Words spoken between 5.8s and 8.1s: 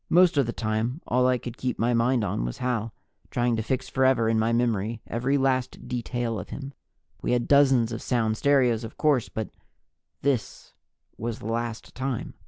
detail of him. We have dozens of